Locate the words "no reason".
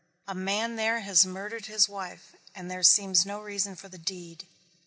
3.23-3.75